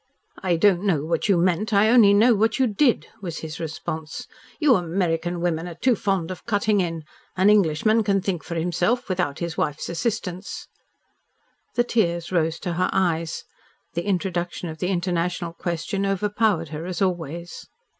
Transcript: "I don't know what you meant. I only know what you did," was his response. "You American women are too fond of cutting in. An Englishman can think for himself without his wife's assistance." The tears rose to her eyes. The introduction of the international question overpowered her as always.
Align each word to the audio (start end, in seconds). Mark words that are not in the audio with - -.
"I 0.41 0.55
don't 0.55 0.81
know 0.81 1.05
what 1.05 1.29
you 1.29 1.37
meant. 1.37 1.71
I 1.73 1.87
only 1.89 2.11
know 2.11 2.33
what 2.33 2.57
you 2.57 2.65
did," 2.65 3.05
was 3.21 3.37
his 3.41 3.59
response. 3.59 4.25
"You 4.59 4.73
American 4.73 5.41
women 5.41 5.67
are 5.67 5.75
too 5.75 5.95
fond 5.95 6.31
of 6.31 6.43
cutting 6.47 6.81
in. 6.81 7.03
An 7.37 7.51
Englishman 7.51 8.03
can 8.03 8.19
think 8.19 8.43
for 8.43 8.55
himself 8.55 9.07
without 9.07 9.37
his 9.37 9.59
wife's 9.59 9.89
assistance." 9.89 10.67
The 11.75 11.83
tears 11.83 12.31
rose 12.31 12.57
to 12.61 12.73
her 12.73 12.89
eyes. 12.91 13.43
The 13.93 14.05
introduction 14.07 14.69
of 14.69 14.79
the 14.79 14.87
international 14.87 15.53
question 15.53 16.03
overpowered 16.03 16.69
her 16.69 16.87
as 16.87 16.99
always. 16.99 17.67